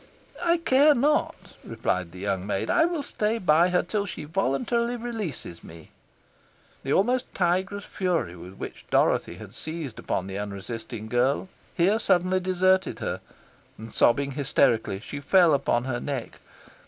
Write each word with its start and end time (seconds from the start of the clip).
"I 0.43 0.57
care 0.57 0.95
not," 0.95 1.35
replied 1.63 2.11
the 2.11 2.17
young 2.17 2.47
maid. 2.47 2.71
"I 2.71 2.85
will 2.85 3.03
stay 3.03 3.37
by 3.37 3.69
her 3.69 3.83
till 3.83 4.07
she 4.07 4.23
voluntarily 4.23 4.95
releases 4.97 5.63
me." 5.63 5.91
The 6.81 6.91
almost 6.91 7.31
tigress 7.35 7.85
fury 7.85 8.35
with 8.35 8.53
which 8.55 8.87
Dorothy 8.89 9.35
had 9.35 9.53
seized 9.53 9.99
upon 9.99 10.25
the 10.25 10.39
unresisting 10.39 11.07
girl 11.07 11.49
here 11.75 11.99
suddenly 11.99 12.39
deserted 12.39 12.97
her, 12.97 13.21
and, 13.77 13.93
sobbing 13.93 14.31
hysterically, 14.31 14.99
she 15.01 15.19
fell 15.19 15.53
upon 15.53 15.83
her 15.83 15.99
neck. 15.99 16.39